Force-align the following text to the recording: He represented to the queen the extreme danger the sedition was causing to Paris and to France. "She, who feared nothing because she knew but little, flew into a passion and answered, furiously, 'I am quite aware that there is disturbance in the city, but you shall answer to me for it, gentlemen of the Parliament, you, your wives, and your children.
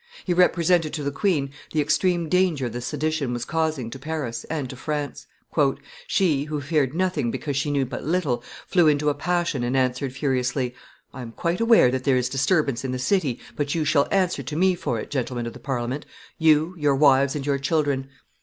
He 0.25 0.33
represented 0.33 0.93
to 0.95 1.03
the 1.03 1.11
queen 1.11 1.51
the 1.73 1.79
extreme 1.79 2.27
danger 2.27 2.67
the 2.67 2.81
sedition 2.81 3.31
was 3.33 3.45
causing 3.45 3.91
to 3.91 3.99
Paris 3.99 4.45
and 4.45 4.67
to 4.71 4.75
France. 4.75 5.27
"She, 6.07 6.45
who 6.45 6.59
feared 6.59 6.95
nothing 6.95 7.29
because 7.29 7.55
she 7.55 7.69
knew 7.69 7.85
but 7.85 8.03
little, 8.03 8.43
flew 8.65 8.87
into 8.87 9.09
a 9.09 9.13
passion 9.13 9.61
and 9.63 9.77
answered, 9.77 10.11
furiously, 10.13 10.73
'I 11.13 11.21
am 11.21 11.31
quite 11.33 11.61
aware 11.61 11.91
that 11.91 12.03
there 12.03 12.17
is 12.17 12.29
disturbance 12.29 12.83
in 12.83 12.93
the 12.93 12.97
city, 12.97 13.39
but 13.55 13.75
you 13.75 13.85
shall 13.85 14.07
answer 14.09 14.41
to 14.41 14.55
me 14.55 14.73
for 14.73 14.99
it, 14.99 15.11
gentlemen 15.11 15.45
of 15.45 15.53
the 15.53 15.59
Parliament, 15.59 16.07
you, 16.39 16.73
your 16.79 16.95
wives, 16.95 17.35
and 17.35 17.45
your 17.45 17.59
children. 17.59 18.09